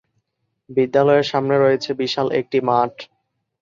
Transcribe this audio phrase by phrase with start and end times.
[0.69, 2.93] বিদ্যালয়ের সামনে রয়েছে বিশাল একটি মাঠ।